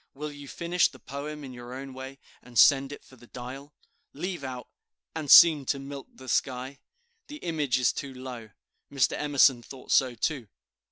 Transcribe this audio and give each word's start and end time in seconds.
Will 0.15 0.31
you 0.31 0.47
finish 0.47 0.87
the 0.89 0.97
poem 0.97 1.43
in 1.43 1.53
your 1.53 1.75
own 1.75 1.93
way, 1.93 2.17
and 2.41 2.57
send 2.57 2.91
it 2.91 3.05
for 3.05 3.17
the 3.17 3.27
'Dial'? 3.27 3.71
Leave 4.13 4.43
out 4.43 4.67
"And 5.15 5.29
seem 5.29 5.63
to 5.67 5.77
milk 5.77 6.07
the 6.11 6.27
sky." 6.27 6.79
The 7.27 7.37
image 7.37 7.77
is 7.77 7.93
too 7.93 8.11
low; 8.15 8.49
Mr. 8.91 9.11
Emerson 9.15 9.61
thought 9.61 9.91
so 9.91 10.15
too. 10.15 10.47